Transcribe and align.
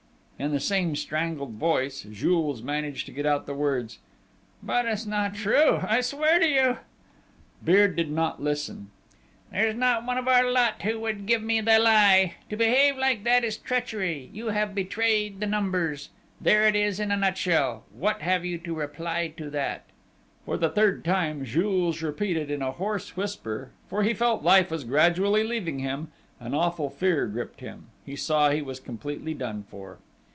In 0.41 0.51
the 0.53 0.59
same 0.59 0.95
strangled 0.95 1.51
voice, 1.59 2.01
Jules 2.11 2.63
managed 2.63 3.05
to 3.05 3.11
get 3.11 3.27
out 3.27 3.45
the 3.45 3.53
words: 3.53 3.99
"But 4.63 4.87
it's 4.87 5.05
not 5.05 5.35
true!... 5.35 5.77
I 5.83 6.01
swear 6.01 6.39
to 6.39 6.47
you..." 6.47 6.77
Beard 7.63 7.95
did 7.95 8.09
not 8.09 8.41
listen. 8.41 8.89
"There's 9.51 9.75
not 9.75 10.03
one 10.03 10.17
of 10.17 10.27
our 10.27 10.49
lot 10.51 10.81
who 10.81 10.99
would 11.01 11.27
give 11.27 11.43
me 11.43 11.61
the 11.61 11.77
lie!... 11.77 12.37
To 12.49 12.57
behave 12.57 12.97
like 12.97 13.23
that 13.23 13.43
is 13.43 13.55
treachery!... 13.55 14.31
You 14.33 14.47
have 14.47 14.73
betrayed 14.73 15.41
the 15.41 15.45
Numbers. 15.45 16.09
There 16.41 16.65
it 16.67 16.75
is 16.75 16.99
in 16.99 17.11
a 17.11 17.17
nutshell!... 17.17 17.83
What 17.93 18.21
have 18.23 18.43
you 18.43 18.57
to 18.57 18.73
reply 18.73 19.31
to 19.37 19.47
that?" 19.51 19.83
For 20.43 20.57
the 20.57 20.69
third 20.71 21.05
time, 21.05 21.45
Jules 21.45 22.01
repeated 22.01 22.49
in 22.49 22.63
a 22.63 22.71
hoarse 22.71 23.15
whisper, 23.15 23.69
for 23.87 24.01
he 24.01 24.15
felt 24.15 24.41
life 24.41 24.71
was 24.71 24.85
gradually 24.85 25.43
leaving 25.43 25.77
him: 25.77 26.07
an 26.39 26.55
awful 26.55 26.89
fear 26.89 27.27
gripped 27.27 27.59
him, 27.59 27.89
he 28.03 28.15
saw 28.15 28.49
he 28.49 28.63
was 28.63 28.79
completely 28.79 29.35
done 29.35 29.65
for. 29.69 29.99